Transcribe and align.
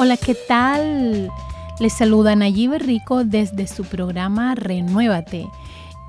Hola, 0.00 0.16
¿qué 0.16 0.36
tal? 0.36 1.28
Les 1.80 1.92
saluda 1.92 2.36
Nayib 2.36 2.74
Rico 2.74 3.24
desde 3.24 3.66
su 3.66 3.84
programa 3.84 4.54
Renuévate 4.54 5.48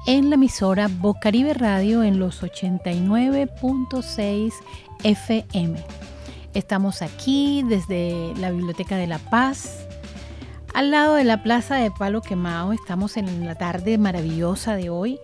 en 0.05 0.29
la 0.29 0.35
emisora 0.35 0.89
Bocaribe 0.91 1.55
Radio 1.55 2.03
en 2.03 2.19
los 2.19 2.43
89.6 2.43 4.53
FM. 5.03 5.83
Estamos 6.53 7.01
aquí 7.01 7.63
desde 7.67 8.31
la 8.35 8.51
Biblioteca 8.51 8.95
de 8.95 9.07
La 9.07 9.17
Paz, 9.17 9.87
al 10.75 10.91
lado 10.91 11.15
de 11.15 11.23
la 11.23 11.41
Plaza 11.41 11.77
de 11.77 11.89
Palo 11.89 12.21
Quemado. 12.21 12.73
Estamos 12.73 13.17
en 13.17 13.47
la 13.47 13.55
tarde 13.55 13.97
maravillosa 13.97 14.75
de 14.75 14.91
hoy, 14.91 15.19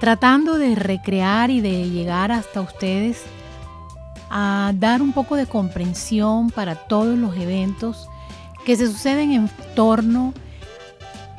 tratando 0.00 0.56
de 0.56 0.74
recrear 0.76 1.50
y 1.50 1.60
de 1.60 1.90
llegar 1.90 2.32
hasta 2.32 2.62
ustedes 2.62 3.22
a 4.30 4.72
dar 4.76 5.02
un 5.02 5.12
poco 5.12 5.36
de 5.36 5.46
comprensión 5.46 6.50
para 6.50 6.74
todos 6.74 7.18
los 7.18 7.36
eventos 7.36 8.08
que 8.64 8.76
se 8.76 8.86
suceden 8.86 9.32
en 9.32 9.50
torno 9.74 10.34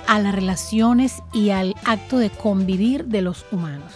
a 0.07 0.19
las 0.19 0.33
relaciones 0.33 1.21
y 1.33 1.51
al 1.51 1.75
acto 1.85 2.17
de 2.17 2.29
convivir 2.31 3.05
de 3.05 3.21
los 3.21 3.45
humanos. 3.51 3.93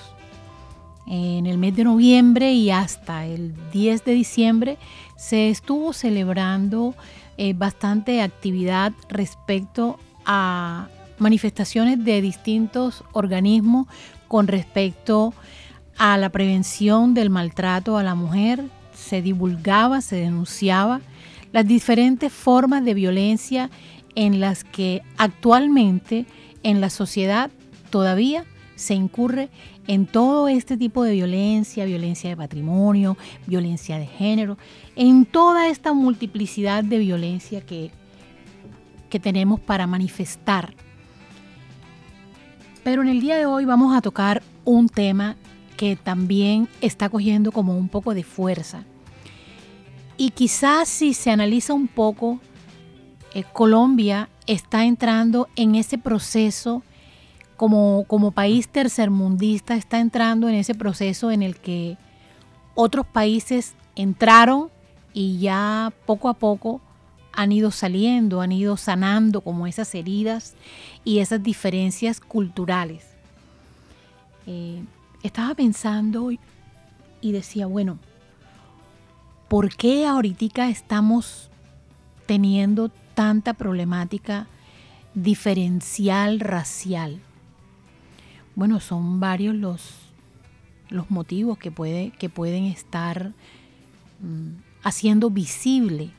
En 1.08 1.48
el 1.48 1.58
mes 1.58 1.76
de 1.76 1.84
noviembre 1.84 2.54
y 2.54 2.70
hasta 2.70 3.26
el 3.26 3.54
10 3.72 4.06
de 4.06 4.14
diciembre 4.14 4.78
se 5.18 5.50
estuvo 5.50 5.92
celebrando 5.92 6.96
eh, 7.38 7.54
bastante 7.54 8.22
actividad 8.22 8.94
respecto 9.10 10.00
a 10.26 10.88
manifestaciones 11.18 12.04
de 12.06 12.22
distintos 12.22 13.04
organismos 13.12 13.88
con 14.28 14.48
respecto 14.48 15.34
a 15.98 16.18
la 16.18 16.30
prevención 16.30 17.14
del 17.14 17.30
maltrato 17.30 17.98
a 17.98 18.04
la 18.04 18.16
mujer, 18.16 18.64
se 19.04 19.22
divulgaba, 19.22 20.02
se 20.02 20.16
denunciaba 20.16 21.02
las 21.52 21.68
diferentes 21.68 22.32
formas 22.32 22.84
de 22.84 22.94
violencia 22.94 23.70
en 24.16 24.40
las 24.40 24.64
que 24.64 25.04
actualmente 25.18 26.26
en 26.64 26.82
la 26.82 26.90
sociedad 26.90 27.52
todavía 27.90 28.46
se 28.76 28.96
incurre 28.96 29.50
en 29.88 30.08
todo 30.08 30.48
este 30.48 30.78
tipo 30.78 31.04
de 31.04 31.12
violencia, 31.12 31.86
violencia 31.86 32.30
de 32.30 32.38
patrimonio, 32.38 33.18
violencia 33.46 34.00
de 34.00 34.08
género, 34.08 34.58
en 34.96 35.26
toda 35.26 35.68
esta 35.68 35.94
multiplicidad 35.94 36.84
de 36.84 37.00
violencia 37.00 37.62
que, 37.62 37.92
que 39.10 39.20
tenemos 39.20 39.60
para 39.60 39.86
manifestar. 39.86 40.74
Pero 42.84 43.02
en 43.02 43.10
el 43.10 43.22
día 43.22 43.38
de 43.38 43.46
hoy 43.46 43.66
vamos 43.66 43.96
a 43.96 44.02
tocar 44.02 44.42
un 44.66 44.90
tema 44.90 45.36
que 45.78 45.96
también 45.96 46.68
está 46.82 47.10
cogiendo 47.10 47.52
como 47.52 47.78
un 47.78 47.90
poco 47.90 48.14
de 48.14 48.24
fuerza. 48.24 48.86
Y 50.18 50.30
quizás 50.32 50.90
si 50.90 51.14
se 51.14 51.32
analiza 51.32 51.74
un 51.74 51.88
poco, 51.88 52.40
eh, 53.34 53.44
Colombia 53.52 54.30
está 54.46 54.86
entrando 54.86 55.48
en 55.56 55.76
ese 55.76 55.98
proceso 55.98 56.84
como, 57.58 58.06
como 58.08 58.32
país 58.32 58.68
tercermundista, 58.68 59.76
está 59.76 60.00
entrando 60.00 60.50
en 60.50 60.56
ese 60.56 60.76
proceso 60.76 61.32
en 61.32 61.42
el 61.42 61.58
que 61.58 61.98
otros 62.76 63.06
países 63.06 63.74
entraron 63.96 64.70
y 65.14 65.40
ya 65.40 65.94
poco 66.06 66.30
a 66.30 66.34
poco 66.34 66.82
han 67.32 67.52
ido 67.52 67.72
saliendo, 67.72 68.42
han 68.42 68.52
ido 68.52 68.78
sanando 68.78 69.42
como 69.42 69.66
esas 69.66 69.96
heridas 69.96 70.54
y 71.04 71.20
esas 71.20 71.42
diferencias 71.42 72.20
culturales. 72.20 73.06
Eh, 74.46 74.84
estaba 75.24 75.56
pensando 75.56 76.30
y 76.32 77.32
decía, 77.32 77.66
bueno, 77.66 77.98
¿por 79.54 79.70
qué 79.70 80.08
ahorita 80.08 80.68
estamos 80.68 81.52
teniendo 82.26 82.90
tanta 83.14 83.54
problemática 83.54 84.48
diferencial 85.14 86.40
racial? 86.40 87.20
Bueno, 88.56 88.80
son 88.80 89.20
varios 89.20 89.54
los, 89.54 89.92
los 90.90 91.12
motivos 91.12 91.60
que, 91.60 91.70
puede, 91.70 92.10
que 92.18 92.30
pueden 92.30 92.64
estar 92.64 93.34
mm, 94.22 94.56
haciendo 94.82 95.30
visible 95.30 96.10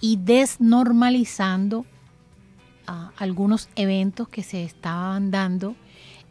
y 0.00 0.16
desnormalizando 0.16 1.84
algunos 3.18 3.68
eventos 3.76 4.26
que 4.30 4.42
se 4.42 4.64
estaban 4.64 5.30
dando 5.30 5.76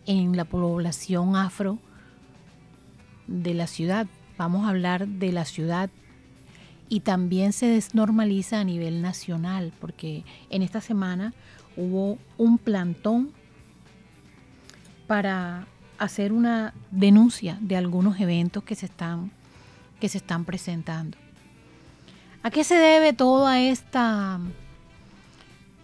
en 0.07 0.35
la 0.35 0.45
población 0.45 1.35
afro 1.35 1.77
de 3.27 3.53
la 3.53 3.67
ciudad. 3.67 4.07
Vamos 4.37 4.65
a 4.65 4.69
hablar 4.69 5.07
de 5.07 5.31
la 5.31 5.45
ciudad 5.45 5.89
y 6.89 7.01
también 7.01 7.53
se 7.53 7.67
desnormaliza 7.67 8.59
a 8.59 8.63
nivel 8.63 9.01
nacional 9.01 9.73
porque 9.79 10.23
en 10.49 10.61
esta 10.61 10.81
semana 10.81 11.33
hubo 11.77 12.17
un 12.37 12.57
plantón 12.57 13.31
para 15.07 15.67
hacer 15.97 16.33
una 16.33 16.73
denuncia 16.91 17.57
de 17.61 17.75
algunos 17.75 18.19
eventos 18.19 18.63
que 18.63 18.75
se 18.75 18.87
están, 18.87 19.31
que 19.99 20.09
se 20.09 20.17
están 20.17 20.45
presentando. 20.45 21.17
¿A 22.41 22.51
qué 22.51 22.63
se 22.63 22.75
debe 22.75 23.13
toda 23.13 23.61
esta 23.61 24.39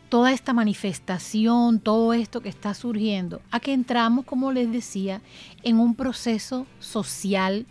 toda 0.09 0.31
esta 0.31 0.53
manifestación, 0.53 1.79
todo 1.79 2.13
esto 2.13 2.41
que 2.41 2.49
está 2.49 2.73
surgiendo, 2.73 3.41
a 3.51 3.59
que 3.59 3.73
entramos, 3.73 4.25
como 4.25 4.51
les 4.51 4.71
decía, 4.71 5.21
en 5.61 5.79
un 5.79 5.93
proceso 5.93 6.65
social 6.79 7.67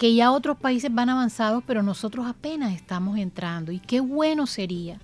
que 0.00 0.14
ya 0.14 0.32
otros 0.32 0.56
países 0.56 0.90
van 0.90 1.10
avanzados, 1.10 1.62
pero 1.66 1.82
nosotros 1.82 2.26
apenas 2.26 2.72
estamos 2.72 3.18
entrando. 3.18 3.70
Y 3.70 3.80
qué 3.80 4.00
bueno 4.00 4.46
sería 4.46 4.98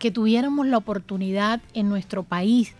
que 0.00 0.10
tuviéramos 0.10 0.66
la 0.66 0.76
oportunidad 0.76 1.62
en 1.72 1.88
nuestro 1.88 2.24
país 2.24 2.74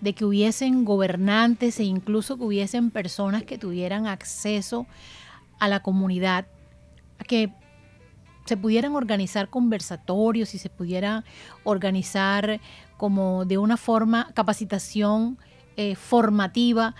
de 0.00 0.14
que 0.14 0.24
hubiesen 0.24 0.84
gobernantes 0.84 1.78
e 1.78 1.84
incluso 1.84 2.36
que 2.36 2.42
hubiesen 2.42 2.90
personas 2.90 3.44
que 3.44 3.56
tuvieran 3.56 4.08
acceso 4.08 4.88
a 5.60 5.68
la 5.68 5.78
comunidad, 5.80 6.48
a 7.20 7.22
que 7.22 7.52
se 8.46 8.56
pudieran 8.56 8.96
organizar 8.96 9.48
conversatorios 9.48 10.54
y 10.54 10.58
se 10.58 10.70
pudiera 10.70 11.22
organizar 11.62 12.60
como 12.96 13.44
de 13.44 13.58
una 13.58 13.76
forma 13.76 14.32
capacitación 14.34 15.38
eh, 15.76 15.94
formativa 15.94 16.96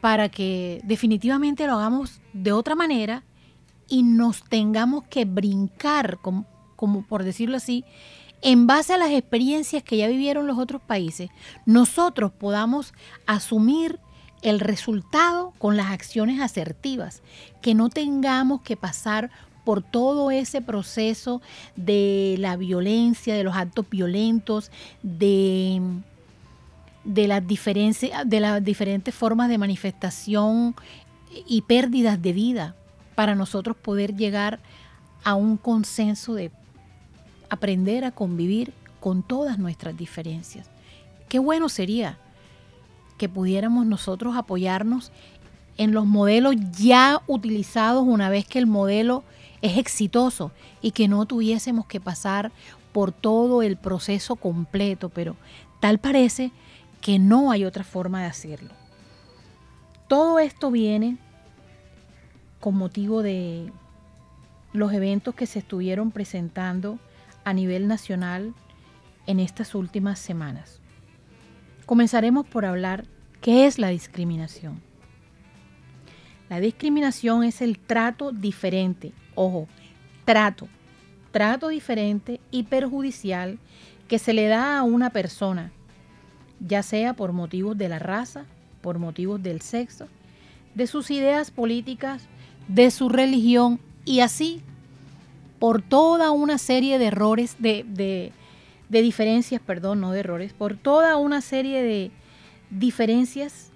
para 0.00 0.28
que 0.28 0.80
definitivamente 0.84 1.66
lo 1.66 1.74
hagamos 1.74 2.20
de 2.32 2.52
otra 2.52 2.74
manera 2.74 3.24
y 3.88 4.02
nos 4.02 4.42
tengamos 4.44 5.04
que 5.04 5.24
brincar, 5.24 6.18
como, 6.20 6.46
como 6.76 7.02
por 7.02 7.24
decirlo 7.24 7.56
así, 7.56 7.84
en 8.42 8.66
base 8.66 8.94
a 8.94 8.98
las 8.98 9.10
experiencias 9.10 9.82
que 9.82 9.96
ya 9.96 10.06
vivieron 10.06 10.46
los 10.46 10.58
otros 10.58 10.80
países, 10.80 11.30
nosotros 11.66 12.30
podamos 12.30 12.94
asumir 13.26 13.98
el 14.42 14.60
resultado 14.60 15.52
con 15.58 15.76
las 15.76 15.90
acciones 15.90 16.40
asertivas, 16.40 17.22
que 17.60 17.74
no 17.74 17.88
tengamos 17.88 18.60
que 18.62 18.76
pasar 18.76 19.30
por 19.64 19.82
todo 19.82 20.30
ese 20.30 20.62
proceso 20.62 21.42
de 21.76 22.36
la 22.38 22.56
violencia, 22.56 23.34
de 23.34 23.44
los 23.44 23.56
actos 23.56 23.86
violentos, 23.90 24.70
de, 25.02 25.82
de, 27.08 27.26
las, 27.26 27.42
de 27.46 28.40
las 28.40 28.62
diferentes 28.62 29.14
formas 29.14 29.48
de 29.48 29.56
manifestación 29.56 30.74
y 31.46 31.62
pérdidas 31.62 32.20
de 32.20 32.34
vida 32.34 32.74
para 33.14 33.34
nosotros 33.34 33.76
poder 33.76 34.14
llegar 34.14 34.60
a 35.24 35.34
un 35.34 35.56
consenso 35.56 36.34
de 36.34 36.52
aprender 37.48 38.04
a 38.04 38.10
convivir 38.10 38.74
con 39.00 39.22
todas 39.22 39.58
nuestras 39.58 39.96
diferencias. 39.96 40.70
Qué 41.30 41.38
bueno 41.38 41.70
sería 41.70 42.18
que 43.16 43.28
pudiéramos 43.28 43.86
nosotros 43.86 44.36
apoyarnos 44.36 45.10
en 45.78 45.92
los 45.92 46.04
modelos 46.04 46.56
ya 46.78 47.22
utilizados 47.26 48.04
una 48.06 48.28
vez 48.28 48.46
que 48.46 48.58
el 48.58 48.66
modelo 48.66 49.24
es 49.62 49.78
exitoso 49.78 50.52
y 50.82 50.90
que 50.90 51.08
no 51.08 51.24
tuviésemos 51.24 51.86
que 51.86 52.00
pasar 52.00 52.52
por 52.92 53.12
todo 53.12 53.62
el 53.62 53.78
proceso 53.78 54.36
completo, 54.36 55.08
pero 55.08 55.36
tal 55.80 55.98
parece 55.98 56.52
no 57.18 57.50
hay 57.50 57.64
otra 57.64 57.84
forma 57.84 58.22
de 58.22 58.26
hacerlo. 58.26 58.74
Todo 60.08 60.38
esto 60.38 60.70
viene 60.70 61.18
con 62.60 62.76
motivo 62.76 63.22
de 63.22 63.72
los 64.72 64.92
eventos 64.92 65.34
que 65.34 65.46
se 65.46 65.60
estuvieron 65.60 66.10
presentando 66.10 66.98
a 67.44 67.52
nivel 67.52 67.88
nacional 67.88 68.54
en 69.26 69.40
estas 69.40 69.74
últimas 69.74 70.18
semanas. 70.18 70.80
Comenzaremos 71.86 72.46
por 72.46 72.64
hablar 72.64 73.06
qué 73.40 73.66
es 73.66 73.78
la 73.78 73.88
discriminación. 73.88 74.80
La 76.50 76.60
discriminación 76.60 77.44
es 77.44 77.60
el 77.62 77.78
trato 77.78 78.32
diferente 78.32 79.12
ojo, 79.38 79.68
trato, 80.24 80.68
trato 81.30 81.68
diferente 81.68 82.40
y 82.50 82.64
perjudicial 82.64 83.58
que 84.08 84.18
se 84.18 84.32
le 84.32 84.46
da 84.48 84.78
a 84.78 84.82
una 84.82 85.10
persona, 85.10 85.70
ya 86.60 86.82
sea 86.82 87.14
por 87.14 87.32
motivos 87.32 87.76
de 87.76 87.88
la 87.88 87.98
raza, 87.98 88.44
por 88.80 88.98
motivos 88.98 89.42
del 89.42 89.60
sexo, 89.60 90.08
de 90.74 90.86
sus 90.86 91.10
ideas 91.10 91.50
políticas, 91.50 92.28
de 92.68 92.90
su 92.90 93.08
religión 93.08 93.80
Y 94.04 94.20
así, 94.20 94.62
por 95.58 95.82
toda 95.82 96.30
una 96.30 96.56
serie 96.56 96.98
de 96.98 97.06
errores, 97.06 97.56
de, 97.58 97.84
de, 97.86 98.32
de 98.88 99.02
diferencias, 99.02 99.60
perdón, 99.60 100.00
no 100.00 100.12
de 100.12 100.20
errores, 100.20 100.54
por 100.54 100.76
toda 100.76 101.16
una 101.16 101.42
serie 101.42 101.82
de 101.82 102.10
diferencias 102.70 103.70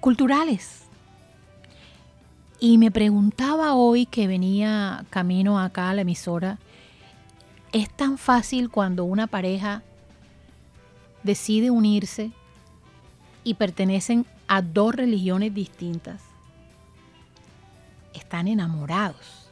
culturales. 0.00 0.82
Y 2.58 2.78
me 2.78 2.90
preguntaba 2.90 3.74
hoy 3.74 4.06
que 4.06 4.26
venía 4.26 5.04
camino 5.10 5.60
acá 5.60 5.90
a 5.90 5.94
la 5.94 6.02
emisora, 6.02 6.58
¿es 7.72 7.88
tan 7.90 8.18
fácil 8.18 8.70
cuando 8.70 9.04
una 9.04 9.28
pareja 9.28 9.82
decide 11.22 11.70
unirse 11.70 12.30
y 13.44 13.54
pertenecen 13.54 14.26
a 14.48 14.62
dos 14.62 14.94
religiones 14.94 15.54
distintas? 15.54 16.22
Están 18.14 18.48
enamorados. 18.48 19.48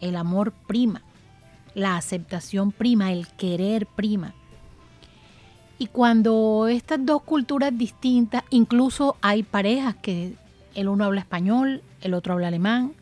El 0.00 0.16
amor 0.16 0.52
prima, 0.66 1.02
la 1.74 1.96
aceptación 1.96 2.72
prima, 2.72 3.12
el 3.12 3.28
querer 3.28 3.86
prima. 3.86 4.34
Y 5.78 5.88
cuando 5.88 6.68
estas 6.68 7.04
dos 7.04 7.22
culturas 7.22 7.76
distintas, 7.76 8.44
incluso 8.50 9.16
hay 9.20 9.42
parejas 9.42 9.94
que 9.96 10.34
el 10.74 10.88
uno 10.88 11.04
habla 11.04 11.20
español, 11.20 11.82
el 12.00 12.14
otro 12.14 12.34
habla 12.34 12.48
alemán, 12.48 12.92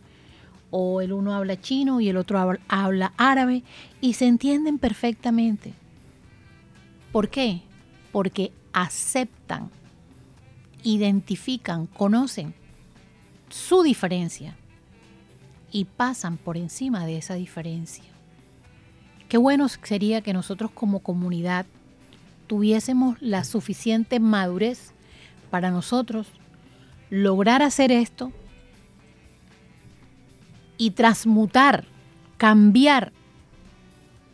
o 0.71 1.01
el 1.01 1.13
uno 1.13 1.35
habla 1.35 1.61
chino 1.61 2.01
y 2.01 2.09
el 2.09 2.17
otro 2.17 2.59
habla 2.69 3.13
árabe, 3.17 3.63
y 4.01 4.15
se 4.15 4.27
entienden 4.27 4.79
perfectamente. 4.79 5.75
¿Por 7.15 7.29
qué? 7.29 7.61
Porque 8.11 8.51
aceptan, 8.73 9.71
identifican, 10.83 11.87
conocen 11.87 12.55
su 13.49 13.85
diferencia 13.85 14.57
y 15.71 15.85
pasan 15.85 16.39
por 16.39 16.57
encima 16.57 17.07
de 17.07 17.17
esa 17.17 17.35
diferencia. 17.35 18.03
Qué 19.29 19.37
bueno 19.39 19.69
sería 19.69 20.23
que 20.23 20.33
nosotros 20.33 20.73
como 20.73 21.05
comunidad 21.05 21.67
tuviésemos 22.49 23.23
la 23.23 23.45
suficiente 23.45 24.19
madurez 24.19 24.91
para 25.53 25.71
nosotros 25.71 26.27
lograr 27.11 27.63
hacer 27.63 27.93
esto 27.93 28.33
y 30.79 30.91
transmutar, 30.91 31.85
cambiar 32.39 33.13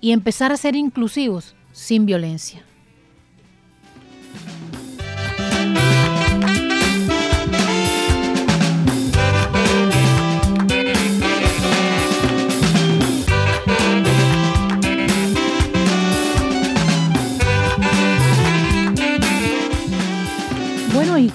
y 0.01 0.13
empezar 0.13 0.51
a 0.51 0.57
ser 0.57 0.77
inclusivos 0.77 1.55
sin 1.73 2.07
violencia. 2.07 2.65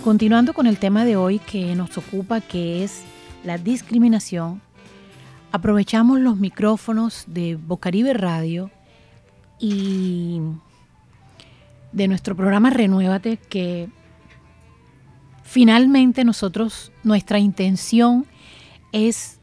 Continuando 0.06 0.54
con 0.54 0.68
el 0.68 0.78
tema 0.78 1.04
de 1.04 1.16
hoy 1.16 1.40
que 1.40 1.74
nos 1.74 1.98
ocupa, 1.98 2.40
que 2.40 2.84
es 2.84 3.02
la 3.44 3.58
discriminación, 3.58 4.62
aprovechamos 5.52 6.20
los 6.20 6.38
micrófonos 6.38 7.24
de 7.26 7.56
Bocaribe 7.56 8.14
Radio 8.14 8.70
y 9.60 10.42
de 11.92 12.08
nuestro 12.08 12.36
programa 12.36 12.70
Renuévate, 12.70 13.38
que 13.38 13.90
finalmente 15.42 16.24
nosotros, 16.24 16.92
nuestra 17.04 17.40
intención 17.40 18.28
es 18.92 19.40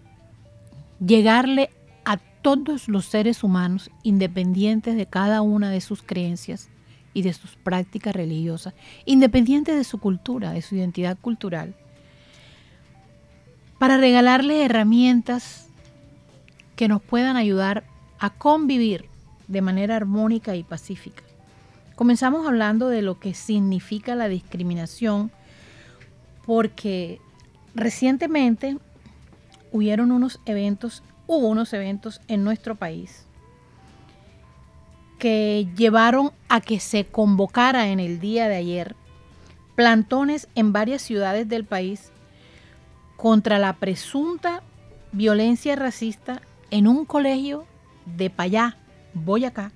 llegarle 1.04 1.70
a 2.04 2.18
todos 2.18 2.86
los 2.86 3.06
seres 3.06 3.42
humanos, 3.42 3.90
independientes 4.04 4.94
de 4.94 5.06
cada 5.06 5.42
una 5.42 5.70
de 5.70 5.80
sus 5.80 6.04
creencias, 6.04 6.70
y 7.14 7.22
de 7.22 7.32
sus 7.32 7.56
prácticas 7.56 8.14
religiosas, 8.14 8.74
independiente 9.04 9.74
de 9.74 9.84
su 9.84 9.98
cultura, 9.98 10.52
de 10.52 10.62
su 10.62 10.76
identidad 10.76 11.18
cultural, 11.20 11.74
para 13.78 13.96
regalarle 13.96 14.64
herramientas 14.64 15.68
que 16.76 16.88
nos 16.88 17.02
puedan 17.02 17.36
ayudar 17.36 17.84
a 18.18 18.30
convivir 18.30 19.06
de 19.48 19.60
manera 19.60 19.96
armónica 19.96 20.54
y 20.56 20.62
pacífica. 20.62 21.22
Comenzamos 21.96 22.46
hablando 22.46 22.88
de 22.88 23.02
lo 23.02 23.18
que 23.18 23.34
significa 23.34 24.14
la 24.14 24.28
discriminación, 24.28 25.30
porque 26.46 27.20
recientemente 27.74 28.78
hubieron 29.72 30.12
unos 30.12 30.40
eventos, 30.46 31.02
hubo 31.26 31.48
unos 31.48 31.72
eventos 31.72 32.20
en 32.28 32.44
nuestro 32.44 32.76
país 32.76 33.26
que 35.22 35.68
llevaron 35.76 36.32
a 36.48 36.60
que 36.60 36.80
se 36.80 37.06
convocara 37.06 37.90
en 37.90 38.00
el 38.00 38.18
día 38.18 38.48
de 38.48 38.56
ayer 38.56 38.96
plantones 39.76 40.48
en 40.56 40.72
varias 40.72 41.00
ciudades 41.00 41.48
del 41.48 41.64
país 41.64 42.10
contra 43.16 43.60
la 43.60 43.74
presunta 43.74 44.64
violencia 45.12 45.76
racista 45.76 46.42
en 46.72 46.88
un 46.88 47.04
colegio 47.04 47.66
de 48.04 48.30
Payá, 48.30 48.78
Boyacá, 49.14 49.70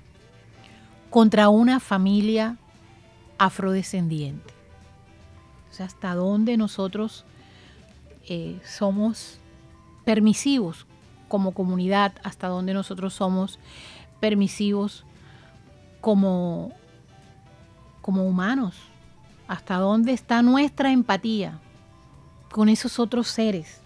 contra 1.10 1.48
una 1.48 1.78
familia 1.78 2.56
afrodescendiente. 3.38 4.52
O 5.70 5.74
sea, 5.74 5.86
hasta 5.86 6.16
dónde 6.16 6.56
nosotros 6.56 7.24
eh, 8.28 8.58
somos 8.64 9.38
permisivos 10.04 10.88
como 11.28 11.54
comunidad, 11.54 12.14
hasta 12.24 12.48
dónde 12.48 12.74
nosotros 12.74 13.14
somos 13.14 13.60
permisivos 14.18 15.04
como, 16.06 16.70
como 18.00 18.28
humanos? 18.28 18.76
¿Hasta 19.48 19.78
dónde 19.78 20.12
está 20.12 20.40
nuestra 20.40 20.92
empatía 20.92 21.58
con 22.52 22.68
esos 22.68 23.00
otros 23.00 23.26
seres 23.26 23.80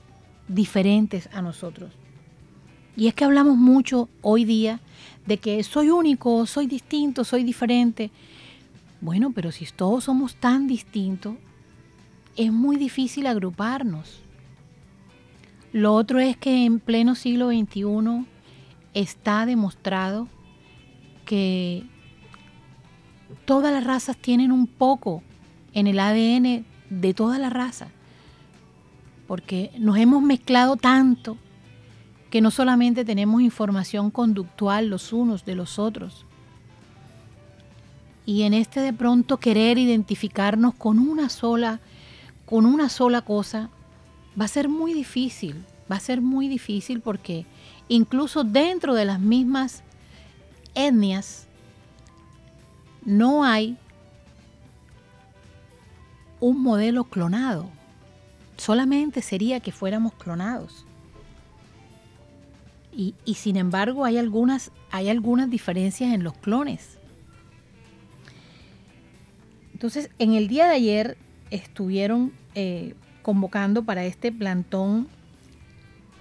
diferentes 0.46 1.30
a 1.32 1.40
nosotros? 1.40 1.94
Y 2.94 3.06
es 3.06 3.14
que 3.14 3.24
hablamos 3.24 3.56
mucho 3.56 4.10
hoy 4.20 4.44
día 4.44 4.80
de 5.24 5.38
que 5.38 5.62
soy 5.62 5.88
único, 5.88 6.44
soy 6.44 6.66
distinto, 6.66 7.24
soy 7.24 7.42
diferente. 7.42 8.10
Bueno, 9.00 9.32
pero 9.34 9.50
si 9.50 9.64
todos 9.74 10.04
somos 10.04 10.34
tan 10.34 10.66
distintos, 10.66 11.36
es 12.36 12.52
muy 12.52 12.76
difícil 12.76 13.26
agruparnos. 13.26 14.20
Lo 15.72 15.94
otro 15.94 16.18
es 16.18 16.36
que 16.36 16.66
en 16.66 16.80
pleno 16.80 17.14
siglo 17.14 17.48
XXI 17.48 18.26
está 18.92 19.46
demostrado 19.46 20.28
que 21.24 21.86
todas 23.50 23.72
las 23.72 23.82
razas 23.82 24.16
tienen 24.16 24.52
un 24.52 24.68
poco 24.68 25.24
en 25.72 25.88
el 25.88 25.98
ADN 25.98 26.64
de 26.88 27.14
toda 27.14 27.36
la 27.36 27.50
raza, 27.50 27.88
porque 29.26 29.72
nos 29.76 29.96
hemos 29.96 30.22
mezclado 30.22 30.76
tanto 30.76 31.36
que 32.30 32.40
no 32.40 32.52
solamente 32.52 33.04
tenemos 33.04 33.42
información 33.42 34.12
conductual 34.12 34.86
los 34.86 35.12
unos 35.12 35.44
de 35.44 35.56
los 35.56 35.80
otros, 35.80 36.26
y 38.24 38.42
en 38.42 38.54
este 38.54 38.78
de 38.78 38.92
pronto 38.92 39.38
querer 39.38 39.78
identificarnos 39.78 40.72
con 40.74 41.00
una 41.00 41.28
sola, 41.28 41.80
con 42.46 42.64
una 42.64 42.88
sola 42.88 43.22
cosa, 43.22 43.68
va 44.40 44.44
a 44.44 44.48
ser 44.48 44.68
muy 44.68 44.94
difícil, 44.94 45.64
va 45.90 45.96
a 45.96 46.00
ser 46.00 46.20
muy 46.20 46.46
difícil 46.46 47.00
porque 47.00 47.46
incluso 47.88 48.44
dentro 48.44 48.94
de 48.94 49.06
las 49.06 49.18
mismas 49.18 49.82
etnias 50.76 51.48
no 53.04 53.44
hay 53.44 53.76
un 56.40 56.62
modelo 56.62 57.04
clonado. 57.04 57.68
Solamente 58.56 59.22
sería 59.22 59.60
que 59.60 59.72
fuéramos 59.72 60.14
clonados. 60.14 60.86
Y, 62.92 63.14
sin 63.34 63.56
embargo 63.56 64.04
hay 64.04 64.18
algunas, 64.18 64.72
hay 64.90 65.08
algunas 65.08 65.48
diferencias 65.48 66.12
en 66.12 66.22
los 66.22 66.34
clones. 66.34 66.98
Entonces, 69.72 70.10
en 70.18 70.34
el 70.34 70.48
día 70.48 70.66
de 70.66 70.74
ayer 70.74 71.16
estuvieron 71.50 72.32
eh, 72.54 72.94
convocando 73.22 73.84
para 73.84 74.04
este 74.04 74.32
plantón 74.32 75.08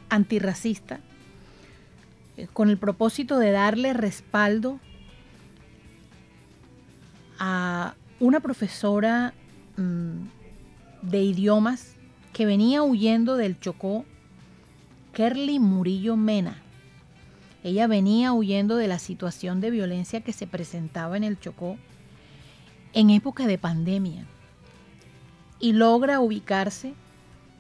antirracista 0.10 1.02
eh, 2.38 2.48
con 2.54 2.70
el 2.70 2.78
propósito 2.78 3.38
de 3.40 3.52
darle 3.52 3.92
respaldo 3.92 4.80
a 7.40 7.96
una 8.20 8.42
profesora 8.42 9.34
mm, 9.78 10.28
de 11.02 11.24
idiomas 11.24 11.96
que 12.34 12.46
venía 12.46 12.84
huyendo 12.84 13.38
del 13.38 13.60
Chocó, 13.60 14.06
Kerly 15.14 15.60
Murillo 15.60 16.16
Mena. 16.16 16.62
Ella 17.64 17.88
venía 17.88 18.34
huyendo 18.34 18.76
de 18.76 18.88
la 18.88 19.00
situación 19.00 19.60
de 19.62 19.72
violencia 19.72 20.22
que 20.22 20.34
se 20.34 20.48
presentaba 20.48 21.18
en 21.18 21.24
el 21.24 21.40
Chocó 21.40 21.78
en 22.94 23.10
época 23.10 23.48
de 23.48 23.58
pandemia 23.58 24.26
y 25.60 25.74
logra 25.74 26.20
ubicarse 26.20 26.94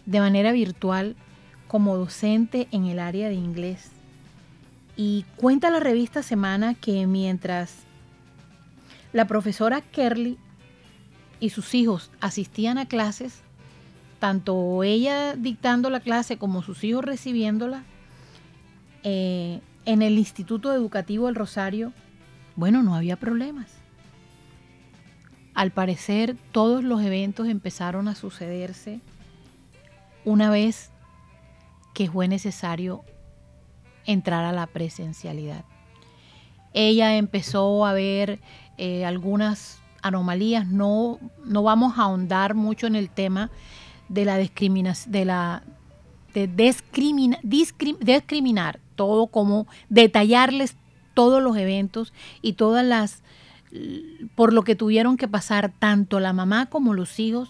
de 0.06 0.20
manera 0.20 0.52
virtual 0.52 1.16
como 1.68 1.98
docente 1.98 2.68
en 2.72 2.86
el 2.86 3.00
área 3.00 3.30
de 3.30 3.36
inglés. 3.36 3.92
Y 4.96 5.26
cuenta 5.36 5.70
la 5.70 5.80
revista 5.80 6.24
Semana 6.24 6.74
que 6.74 7.06
mientras 7.08 7.89
la 9.14 9.26
profesora 9.28 9.82
Kerly 9.82 10.38
y 11.40 11.50
sus 11.50 11.74
hijos 11.74 12.12
asistían 12.20 12.78
a 12.78 12.88
clases, 12.88 13.42
tanto 14.20 14.84
ella 14.84 15.36
dictando 15.36 15.90
la 15.90 16.02
clase 16.02 16.38
como 16.38 16.62
sus 16.62 16.84
hijos 16.84 17.04
recibiéndola, 17.04 17.84
eh, 19.04 19.62
en 19.86 20.02
el 20.02 20.18
Instituto 20.18 20.74
Educativo 20.74 21.28
del 21.28 21.36
Rosario, 21.36 21.94
bueno, 22.56 22.84
no 22.84 22.96
había 22.96 23.16
problemas. 23.16 23.72
Al 25.54 25.72
parecer 25.72 26.36
todos 26.52 26.84
los 26.84 27.02
eventos 27.02 27.48
empezaron 27.48 28.08
a 28.08 28.16
sucederse 28.16 29.00
una 30.26 30.50
vez 30.50 30.92
que 31.94 32.10
fue 32.10 32.28
necesario 32.28 33.04
entrar 34.06 34.46
a 34.46 34.52
la 34.52 34.68
presencialidad. 34.68 35.66
Ella 36.74 37.18
empezó 37.18 37.86
a 37.86 37.94
ver 37.94 38.40
eh, 38.80 39.06
algunas 39.06 39.82
anomalías, 40.02 40.66
no, 40.66 41.20
no 41.44 41.64
vamos 41.64 41.98
a 41.98 42.04
ahondar 42.04 42.56
mucho 42.56 42.88
en 42.88 42.96
el 42.96 43.10
tema 43.10 43.52
de 44.08 44.24
la 44.24 44.38
discriminación, 44.38 45.12
de 45.12 45.26
la 45.26 45.64
de 46.34 46.48
discriminar 47.44 48.80
todo 48.96 49.28
como 49.28 49.68
detallarles 49.90 50.78
todos 51.14 51.44
los 51.44 51.58
eventos 51.58 52.14
y 52.42 52.54
todas 52.54 52.86
las 52.86 53.24
por 54.36 54.54
lo 54.54 54.64
que 54.64 54.76
tuvieron 54.76 55.18
que 55.18 55.28
pasar 55.28 55.74
tanto 55.78 56.20
la 56.20 56.32
mamá 56.32 56.68
como 56.68 56.94
los 56.94 57.20
hijos 57.20 57.50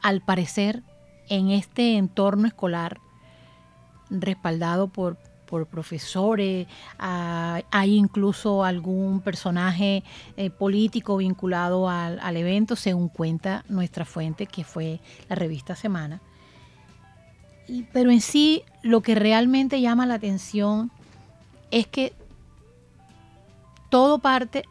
al 0.00 0.22
parecer 0.22 0.82
en 1.28 1.50
este 1.50 1.96
entorno 1.96 2.46
escolar 2.46 3.00
respaldado 4.10 4.88
por, 4.88 5.18
por 5.48 5.66
profesores, 5.66 6.66
hay 6.98 7.96
incluso 7.96 8.64
algún 8.64 9.20
personaje 9.20 10.04
eh, 10.36 10.50
político 10.50 11.16
vinculado 11.16 11.88
al, 11.88 12.20
al, 12.20 12.36
evento, 12.36 12.76
según 12.76 13.08
cuenta 13.08 13.64
nuestra 13.68 14.04
fuente, 14.04 14.46
que 14.46 14.62
fue 14.62 15.00
la 15.28 15.36
revista 15.36 15.74
Semana. 15.74 16.20
Pero 17.92 18.10
en 18.10 18.20
sí, 18.20 18.62
lo 18.82 19.00
que 19.00 19.14
realmente 19.14 19.80
llama 19.80 20.06
la 20.06 20.14
atención 20.14 20.90
es 21.70 21.86
que 21.86 22.12
todo 23.90 24.18
parte 24.18 24.64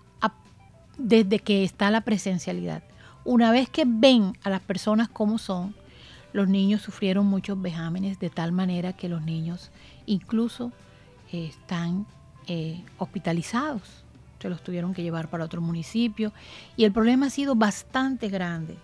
desde 0.98 1.39
que 1.39 1.63
está 1.63 1.91
la 1.91 2.01
presencialidad. 2.01 2.84
Una 3.24 3.51
vez 3.51 3.69
que 3.69 3.84
ven 3.86 4.38
a 4.43 4.50
las 4.50 4.62
personas 4.62 5.10
como 5.10 5.38
son, 5.38 5.75
los 6.38 6.48
niños 6.48 6.84
sufrieron 6.84 7.25
muchos 7.25 7.60
vejámenes 7.60 8.20
de 8.20 8.29
tal 8.29 8.51
manera 8.51 8.94
que 8.94 9.10
los 9.10 9.24
niños 9.24 9.72
incluso 10.06 10.72
eh, 11.32 11.48
están 11.48 12.06
eh, 12.46 12.84
hospitalizados. 13.00 14.03
Se 14.39 14.48
los 14.48 14.63
tuvieron 14.63 14.94
que 14.94 15.01
llevar 15.01 15.32
para 15.32 15.46
otro 15.46 15.62
municipio 15.62 16.32
y 16.75 16.84
el 16.84 16.91
problema 16.91 17.25
ha 17.25 17.29
sido 17.32 17.56
bastante 17.56 18.29
grande. 18.29 18.77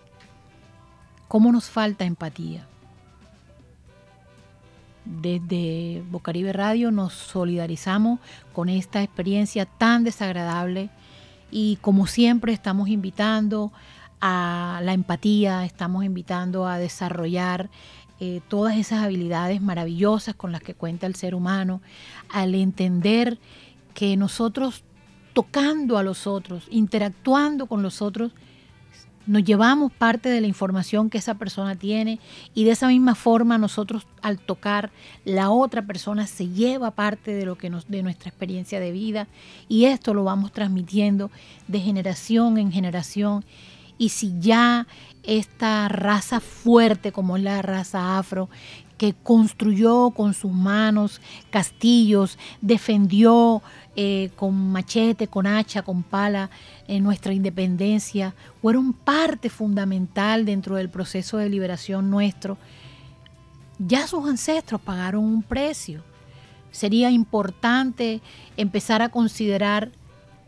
¿Cómo 1.28 1.52
nos 1.52 1.70
falta 1.70 2.04
empatía? 2.04 2.66
Desde 5.04 6.02
Bocaribe 6.10 6.52
Radio 6.52 6.90
nos 6.90 7.12
solidarizamos 7.12 8.18
con 8.52 8.68
esta 8.68 9.00
experiencia 9.00 9.64
tan 9.64 10.02
desagradable 10.02 10.90
y 11.52 11.76
como 11.76 12.08
siempre 12.08 12.52
estamos 12.52 12.88
invitando 12.88 13.70
a 14.26 14.80
la 14.82 14.94
empatía, 14.94 15.66
estamos 15.66 16.02
invitando 16.02 16.66
a 16.66 16.78
desarrollar 16.78 17.68
eh, 18.20 18.40
todas 18.48 18.78
esas 18.78 19.04
habilidades 19.04 19.60
maravillosas 19.60 20.34
con 20.34 20.50
las 20.50 20.62
que 20.62 20.72
cuenta 20.72 21.06
el 21.06 21.14
ser 21.14 21.34
humano, 21.34 21.82
al 22.30 22.54
entender 22.54 23.38
que 23.92 24.16
nosotros 24.16 24.82
tocando 25.34 25.98
a 25.98 26.02
los 26.02 26.26
otros, 26.26 26.66
interactuando 26.70 27.66
con 27.66 27.82
los 27.82 28.00
otros, 28.00 28.32
nos 29.26 29.44
llevamos 29.44 29.92
parte 29.92 30.30
de 30.30 30.40
la 30.40 30.46
información 30.46 31.10
que 31.10 31.18
esa 31.18 31.34
persona 31.34 31.76
tiene 31.76 32.18
y 32.54 32.64
de 32.64 32.70
esa 32.70 32.88
misma 32.88 33.14
forma 33.14 33.58
nosotros 33.58 34.06
al 34.22 34.38
tocar 34.38 34.90
la 35.26 35.50
otra 35.50 35.82
persona 35.82 36.26
se 36.26 36.48
lleva 36.48 36.92
parte 36.92 37.34
de 37.34 37.44
lo 37.44 37.58
que 37.58 37.68
nos 37.68 37.88
de 37.88 38.02
nuestra 38.02 38.30
experiencia 38.30 38.80
de 38.80 38.90
vida 38.90 39.28
y 39.68 39.84
esto 39.84 40.14
lo 40.14 40.24
vamos 40.24 40.50
transmitiendo 40.52 41.30
de 41.68 41.80
generación 41.80 42.56
en 42.56 42.72
generación 42.72 43.44
y 43.98 44.10
si 44.10 44.38
ya 44.40 44.86
esta 45.22 45.88
raza 45.88 46.40
fuerte 46.40 47.12
como 47.12 47.36
es 47.36 47.42
la 47.42 47.62
raza 47.62 48.18
afro, 48.18 48.48
que 48.98 49.12
construyó 49.12 50.10
con 50.10 50.34
sus 50.34 50.52
manos 50.52 51.20
castillos, 51.50 52.38
defendió 52.60 53.62
eh, 53.96 54.30
con 54.36 54.70
machete, 54.70 55.26
con 55.26 55.46
hacha, 55.46 55.82
con 55.82 56.02
pala 56.02 56.50
en 56.86 57.02
nuestra 57.02 57.32
independencia, 57.32 58.34
fueron 58.62 58.92
parte 58.92 59.50
fundamental 59.50 60.44
dentro 60.44 60.76
del 60.76 60.90
proceso 60.90 61.38
de 61.38 61.48
liberación 61.48 62.10
nuestro, 62.10 62.56
ya 63.78 64.06
sus 64.06 64.28
ancestros 64.28 64.80
pagaron 64.80 65.24
un 65.24 65.42
precio. 65.42 66.02
Sería 66.70 67.10
importante 67.10 68.20
empezar 68.56 69.02
a 69.02 69.08
considerar 69.08 69.90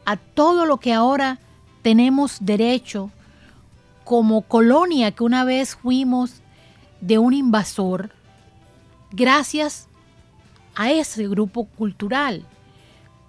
a 0.04 0.16
todo 0.16 0.66
lo 0.66 0.78
que 0.78 0.92
ahora 0.92 1.40
tenemos 1.82 2.38
derecho 2.40 3.10
como 4.06 4.42
colonia 4.42 5.10
que 5.10 5.25
una 5.25 5.42
vez 5.42 5.75
fuimos 5.75 6.40
de 7.00 7.18
un 7.18 7.34
invasor, 7.34 8.12
gracias 9.10 9.88
a 10.76 10.92
ese 10.92 11.26
grupo 11.26 11.64
cultural. 11.64 12.46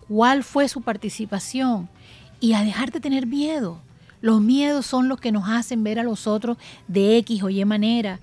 ¿Cuál 0.08 0.44
fue 0.44 0.70
su 0.70 0.82
participación? 0.82 1.90
Y 2.40 2.54
a 2.54 2.62
dejar 2.62 2.92
de 2.92 3.00
tener 3.00 3.26
miedo. 3.26 3.80
Los 4.22 4.40
miedos 4.40 4.86
son 4.86 5.08
los 5.08 5.20
que 5.20 5.32
nos 5.32 5.50
hacen 5.50 5.84
ver 5.84 5.98
a 5.98 6.04
los 6.04 6.28
otros 6.28 6.58
de 6.88 7.18
X 7.18 7.42
o 7.42 7.50
Y 7.50 7.66
manera. 7.66 8.20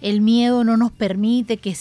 El 0.00 0.20
miedo 0.22 0.64
no 0.64 0.76
nos 0.76 0.90
permite 0.90 1.56
que, 1.56 1.76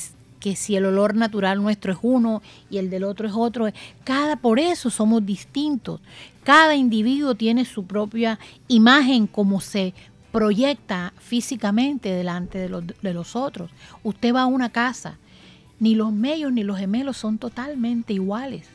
que 0.45 0.55
si 0.55 0.75
el 0.75 0.85
olor 0.85 1.15
natural 1.15 1.59
nuestro 1.59 1.91
es 1.91 1.97
uno 2.03 2.43
y 2.69 2.77
el 2.77 2.91
del 2.91 3.03
otro 3.03 3.27
es 3.27 3.33
otro, 3.35 3.67
cada 4.03 4.35
por 4.35 4.59
eso 4.59 4.91
somos 4.91 5.25
distintos. 5.25 6.01
Cada 6.43 6.75
individuo 6.75 7.33
tiene 7.33 7.65
su 7.65 7.87
propia 7.87 8.37
imagen 8.67 9.25
como 9.25 9.59
se 9.59 9.95
proyecta 10.31 11.13
físicamente 11.17 12.09
delante 12.09 12.59
de 12.59 12.69
los, 12.69 12.83
de 12.85 13.13
los 13.15 13.35
otros. 13.35 13.71
Usted 14.03 14.35
va 14.35 14.43
a 14.43 14.45
una 14.45 14.69
casa, 14.69 15.17
ni 15.79 15.95
los 15.95 16.13
medios 16.13 16.53
ni 16.53 16.63
los 16.63 16.77
gemelos 16.77 17.17
son 17.17 17.39
totalmente 17.39 18.13
iguales. 18.13 18.67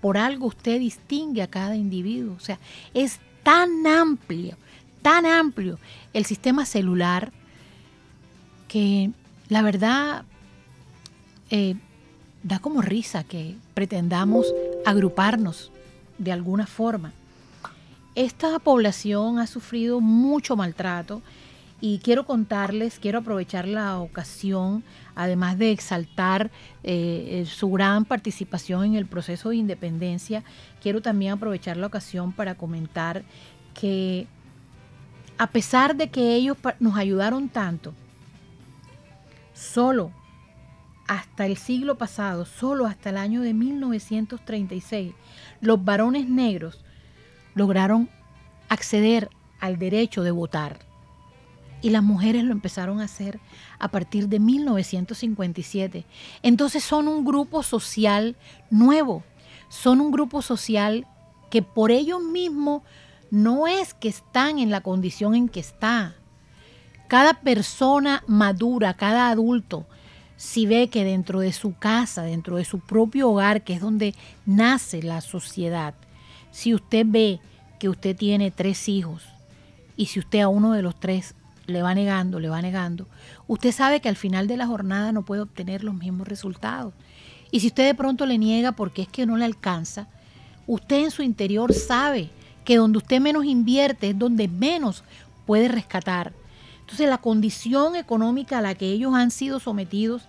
Por 0.00 0.18
algo 0.18 0.48
usted 0.48 0.80
distingue 0.80 1.42
a 1.42 1.46
cada 1.46 1.76
individuo. 1.76 2.34
O 2.34 2.40
sea, 2.40 2.58
es 2.92 3.20
tan 3.44 3.86
amplio, 3.86 4.56
tan 5.02 5.26
amplio 5.26 5.78
el 6.12 6.24
sistema 6.24 6.66
celular 6.66 7.30
que 8.66 9.12
la 9.48 9.62
verdad 9.62 10.24
eh, 11.50 11.74
da 12.42 12.58
como 12.58 12.82
risa 12.82 13.24
que 13.24 13.56
pretendamos 13.74 14.54
agruparnos 14.84 15.70
de 16.18 16.32
alguna 16.32 16.66
forma. 16.66 17.12
Esta 18.14 18.58
población 18.58 19.38
ha 19.38 19.46
sufrido 19.46 20.00
mucho 20.00 20.56
maltrato 20.56 21.22
y 21.80 21.98
quiero 21.98 22.26
contarles, 22.26 22.98
quiero 22.98 23.20
aprovechar 23.20 23.68
la 23.68 24.00
ocasión, 24.00 24.82
además 25.14 25.58
de 25.58 25.70
exaltar 25.70 26.50
eh, 26.82 27.46
su 27.48 27.70
gran 27.70 28.04
participación 28.04 28.84
en 28.84 28.94
el 28.96 29.06
proceso 29.06 29.50
de 29.50 29.56
independencia, 29.56 30.42
quiero 30.82 31.00
también 31.00 31.34
aprovechar 31.34 31.76
la 31.76 31.86
ocasión 31.86 32.32
para 32.32 32.56
comentar 32.56 33.22
que 33.74 34.26
a 35.38 35.46
pesar 35.46 35.94
de 35.94 36.10
que 36.10 36.34
ellos 36.34 36.56
nos 36.80 36.96
ayudaron 36.96 37.48
tanto, 37.48 37.94
solo 39.54 40.10
hasta 41.08 41.46
el 41.46 41.56
siglo 41.56 41.96
pasado, 41.96 42.44
solo 42.44 42.86
hasta 42.86 43.10
el 43.10 43.16
año 43.16 43.40
de 43.40 43.54
1936, 43.54 45.14
los 45.60 45.82
varones 45.84 46.28
negros 46.28 46.84
lograron 47.54 48.08
acceder 48.68 49.30
al 49.58 49.78
derecho 49.78 50.22
de 50.22 50.30
votar. 50.30 50.78
Y 51.80 51.90
las 51.90 52.02
mujeres 52.02 52.44
lo 52.44 52.52
empezaron 52.52 53.00
a 53.00 53.04
hacer 53.04 53.40
a 53.78 53.88
partir 53.88 54.28
de 54.28 54.38
1957. 54.38 56.04
Entonces 56.42 56.84
son 56.84 57.08
un 57.08 57.24
grupo 57.24 57.62
social 57.62 58.36
nuevo, 58.70 59.22
son 59.68 60.00
un 60.00 60.10
grupo 60.10 60.42
social 60.42 61.06
que 61.50 61.62
por 61.62 61.90
ellos 61.90 62.20
mismos 62.20 62.82
no 63.30 63.66
es 63.66 63.94
que 63.94 64.08
están 64.08 64.58
en 64.58 64.70
la 64.70 64.82
condición 64.82 65.34
en 65.34 65.48
que 65.48 65.60
está. 65.60 66.16
Cada 67.06 67.34
persona 67.34 68.24
madura, 68.26 68.94
cada 68.94 69.30
adulto, 69.30 69.86
si 70.38 70.66
ve 70.66 70.88
que 70.88 71.04
dentro 71.04 71.40
de 71.40 71.52
su 71.52 71.76
casa, 71.76 72.22
dentro 72.22 72.56
de 72.56 72.64
su 72.64 72.78
propio 72.78 73.28
hogar, 73.28 73.64
que 73.64 73.74
es 73.74 73.80
donde 73.80 74.14
nace 74.46 75.02
la 75.02 75.20
sociedad, 75.20 75.94
si 76.52 76.72
usted 76.74 77.04
ve 77.06 77.40
que 77.80 77.88
usted 77.88 78.16
tiene 78.16 78.52
tres 78.52 78.88
hijos 78.88 79.24
y 79.96 80.06
si 80.06 80.20
usted 80.20 80.40
a 80.40 80.48
uno 80.48 80.72
de 80.72 80.82
los 80.82 80.98
tres 80.98 81.34
le 81.66 81.82
va 81.82 81.92
negando, 81.92 82.38
le 82.38 82.48
va 82.48 82.62
negando, 82.62 83.08
usted 83.48 83.72
sabe 83.72 84.00
que 84.00 84.08
al 84.08 84.14
final 84.14 84.46
de 84.46 84.56
la 84.56 84.68
jornada 84.68 85.10
no 85.10 85.24
puede 85.24 85.42
obtener 85.42 85.82
los 85.82 85.96
mismos 85.96 86.28
resultados. 86.28 86.94
Y 87.50 87.58
si 87.58 87.66
usted 87.66 87.86
de 87.86 87.94
pronto 87.94 88.24
le 88.24 88.38
niega 88.38 88.72
porque 88.72 89.02
es 89.02 89.08
que 89.08 89.26
no 89.26 89.36
le 89.36 89.44
alcanza, 89.44 90.06
usted 90.68 91.00
en 91.00 91.10
su 91.10 91.22
interior 91.22 91.74
sabe 91.74 92.30
que 92.64 92.76
donde 92.76 92.98
usted 92.98 93.20
menos 93.20 93.44
invierte 93.44 94.10
es 94.10 94.18
donde 94.18 94.46
menos 94.46 95.02
puede 95.46 95.66
rescatar. 95.66 96.32
Entonces 96.88 97.10
la 97.10 97.18
condición 97.18 97.96
económica 97.96 98.56
a 98.56 98.62
la 98.62 98.74
que 98.74 98.90
ellos 98.90 99.12
han 99.12 99.30
sido 99.30 99.60
sometidos 99.60 100.26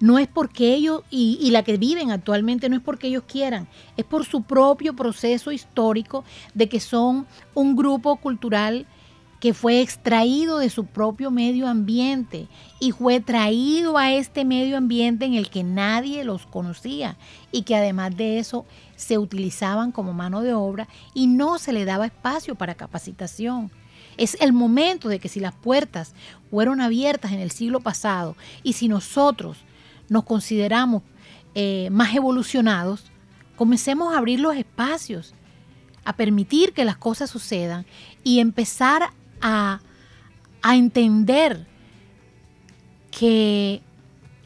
no 0.00 0.18
es 0.18 0.26
porque 0.26 0.74
ellos, 0.74 1.02
y, 1.08 1.38
y, 1.40 1.52
la 1.52 1.62
que 1.62 1.76
viven 1.76 2.10
actualmente, 2.10 2.68
no 2.68 2.74
es 2.74 2.82
porque 2.82 3.06
ellos 3.06 3.22
quieran, 3.28 3.68
es 3.96 4.04
por 4.04 4.24
su 4.24 4.42
propio 4.42 4.96
proceso 4.96 5.52
histórico 5.52 6.24
de 6.52 6.68
que 6.68 6.80
son 6.80 7.28
un 7.54 7.76
grupo 7.76 8.16
cultural 8.16 8.88
que 9.38 9.54
fue 9.54 9.82
extraído 9.82 10.58
de 10.58 10.68
su 10.68 10.84
propio 10.84 11.30
medio 11.30 11.68
ambiente 11.68 12.48
y 12.80 12.90
fue 12.90 13.20
traído 13.20 13.96
a 13.96 14.12
este 14.12 14.44
medio 14.44 14.76
ambiente 14.76 15.26
en 15.26 15.34
el 15.34 15.48
que 15.48 15.62
nadie 15.62 16.24
los 16.24 16.44
conocía 16.44 17.16
y 17.52 17.62
que 17.62 17.76
además 17.76 18.16
de 18.16 18.40
eso 18.40 18.66
se 18.96 19.16
utilizaban 19.16 19.92
como 19.92 20.12
mano 20.12 20.40
de 20.40 20.54
obra 20.54 20.88
y 21.14 21.28
no 21.28 21.58
se 21.58 21.72
le 21.72 21.84
daba 21.84 22.06
espacio 22.06 22.56
para 22.56 22.74
capacitación. 22.74 23.70
Es 24.16 24.36
el 24.40 24.52
momento 24.52 25.08
de 25.08 25.18
que 25.18 25.28
si 25.28 25.40
las 25.40 25.54
puertas 25.54 26.14
fueron 26.50 26.80
abiertas 26.80 27.32
en 27.32 27.40
el 27.40 27.50
siglo 27.50 27.80
pasado 27.80 28.36
y 28.62 28.74
si 28.74 28.88
nosotros 28.88 29.58
nos 30.08 30.24
consideramos 30.24 31.02
eh, 31.54 31.88
más 31.90 32.14
evolucionados, 32.14 33.10
comencemos 33.56 34.12
a 34.12 34.18
abrir 34.18 34.40
los 34.40 34.56
espacios, 34.56 35.34
a 36.04 36.14
permitir 36.14 36.72
que 36.72 36.84
las 36.84 36.96
cosas 36.96 37.30
sucedan 37.30 37.86
y 38.22 38.40
empezar 38.40 39.10
a, 39.40 39.80
entender 40.64 41.66
que 43.10 43.82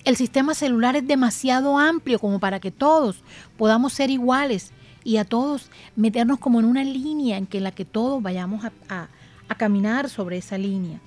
el 0.04 0.16
sistema 0.16 0.54
celular 0.54 0.96
es 0.96 1.06
demasiado 1.06 1.78
amplio 1.78 2.18
como 2.18 2.40
para 2.40 2.58
que 2.58 2.72
todos 2.72 3.22
podamos 3.56 3.92
ser 3.92 4.10
iguales 4.10 4.72
y 5.04 5.18
a 5.18 5.24
todos 5.24 5.70
meternos 5.94 6.40
como 6.40 6.58
en 6.58 6.66
una 6.66 6.82
línea 6.82 7.38
en 7.38 7.46
que 7.46 7.60
la 7.60 7.70
que 7.70 7.84
todos 7.84 8.20
vayamos 8.20 8.64
a, 8.64 8.72
a, 8.88 9.08
caminar 9.54 10.08
sobre 10.08 10.38
esa 10.38 10.58
línea. 10.58 11.00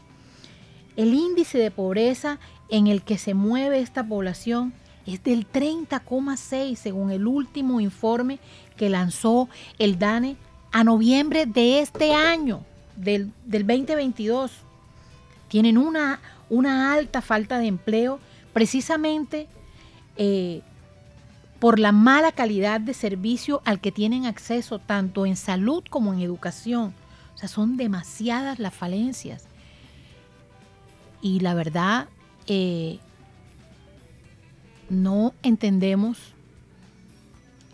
El 0.96 1.14
índice 1.14 1.58
de 1.58 1.72
pobreza 1.72 2.40
en 2.70 2.88
el 2.88 3.04
que 3.04 3.18
se 3.18 3.34
mueve 3.34 3.80
esta 3.80 4.06
población 4.06 4.74
es 5.06 5.24
del 5.24 5.50
30,6 5.52 6.76
según 6.76 7.12
el 7.12 7.28
último 7.28 7.80
informe 7.80 8.40
que 8.78 8.90
lanzó 8.90 9.50
el 9.80 9.98
DANE 10.00 10.36
a 10.72 10.84
noviembre 10.84 11.46
de 11.46 11.80
este 11.80 12.14
año 12.14 12.64
del, 12.96 13.32
2022 13.46 14.52
tienen 15.48 15.78
una, 15.78 16.20
una, 16.50 16.94
alta 16.94 17.22
falta 17.22 17.60
de 17.60 17.68
empleo 17.68 18.20
precisamente 18.54 19.48
eh, 20.18 20.62
por 21.60 21.80
la 21.80 21.92
mala 21.92 22.32
calidad 22.32 22.80
de 22.80 22.94
servicio 22.94 23.62
al 23.66 23.80
que 23.80 23.92
tienen 23.92 24.26
acceso 24.26 24.80
tanto 24.80 25.26
en 25.26 25.36
salud 25.36 25.84
como 25.90 26.14
en 26.14 26.22
educación. 26.22 26.94
Sea, 27.42 27.50
son 27.50 27.76
demasiadas 27.76 28.60
las 28.60 28.74
falencias. 28.74 29.46
Y 31.22 31.40
la 31.40 31.54
verdad, 31.54 32.08
eh, 32.48 33.00
no 34.90 35.34
entendemos 35.44 36.18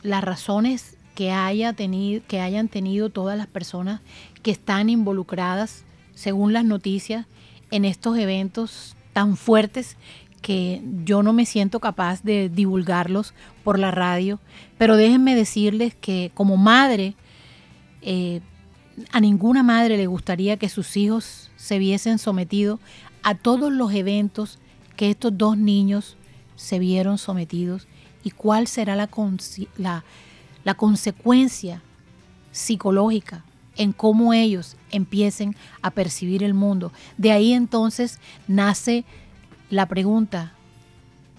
las 0.03 0.23
razones 0.23 0.97
que, 1.15 1.31
haya 1.31 1.73
tenido, 1.73 2.21
que 2.27 2.39
hayan 2.39 2.69
tenido 2.69 3.09
todas 3.09 3.37
las 3.37 3.47
personas 3.47 4.01
que 4.43 4.51
están 4.51 4.89
involucradas, 4.89 5.83
según 6.13 6.53
las 6.53 6.63
noticias, 6.63 7.25
en 7.71 7.85
estos 7.85 8.17
eventos 8.17 8.95
tan 9.13 9.35
fuertes 9.35 9.97
que 10.41 10.81
yo 11.03 11.23
no 11.23 11.33
me 11.33 11.45
siento 11.45 11.79
capaz 11.79 12.23
de 12.23 12.49
divulgarlos 12.49 13.33
por 13.63 13.79
la 13.79 13.91
radio, 13.91 14.39
pero 14.77 14.95
déjenme 14.95 15.35
decirles 15.35 15.95
que 15.95 16.31
como 16.33 16.55
madre, 16.55 17.15
eh, 18.01 18.41
a 19.11 19.19
ninguna 19.19 19.63
madre 19.63 19.97
le 19.97 20.07
gustaría 20.07 20.57
que 20.57 20.69
sus 20.69 20.97
hijos 20.97 21.51
se 21.55 21.79
viesen 21.79 22.17
sometidos 22.17 22.79
a 23.23 23.35
todos 23.35 23.71
los 23.71 23.93
eventos 23.93 24.59
que 24.95 25.09
estos 25.09 25.37
dos 25.37 25.57
niños 25.57 26.17
se 26.55 26.79
vieron 26.79 27.17
sometidos 27.17 27.87
y 28.23 28.31
cuál 28.31 28.67
será 28.67 28.95
la, 28.95 29.09
la, 30.63 30.73
consecuencia 30.73 31.81
psicológica 32.51 33.45
en 33.75 33.93
cómo 33.93 34.33
ellos 34.33 34.75
empiecen 34.91 35.55
a 35.81 35.91
percibir 35.91 36.43
el 36.43 36.55
mundo. 36.55 36.91
De 37.17 37.31
ahí 37.31 37.53
entonces 37.53 38.19
nace 38.47 39.05
la 39.69 39.85
pregunta, 39.85 40.53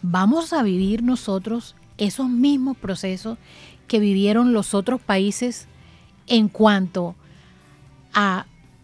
¿vamos 0.03 0.53
a 0.53 0.63
vivir 0.63 1.03
nosotros 1.03 1.75
esos 1.99 2.29
mismos 2.29 2.77
procesos 2.77 3.39
que 3.89 3.99
vivieron 3.99 4.53
los 4.53 4.73
otros 4.73 5.01
países 5.01 5.67
en 6.29 6.49
cuanto 6.49 7.09
a 7.11 7.28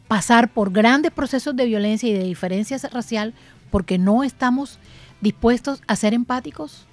pasar 0.08 0.52
por 0.52 0.72
grandes 0.72 1.12
procesos 1.12 1.56
de 1.56 1.66
violencia 1.66 2.08
y 2.08 2.12
de 2.12 2.24
diferencia 2.24 2.78
racial 2.92 3.34
porque 3.70 3.98
no 3.98 4.22
estamos 4.22 4.78
dispuestos 5.20 5.82
a 5.86 5.96
ser 5.96 6.14
empáticos? 6.14 6.86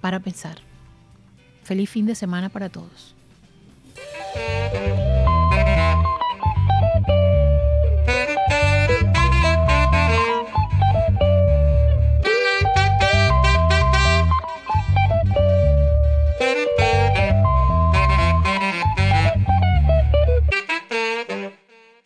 Para 0.00 0.18
pensar. 0.20 0.58
Feliz 1.62 1.90
fin 1.90 2.06
de 2.06 2.14
semana 2.14 2.48
para 2.48 2.68
todos. 2.68 3.14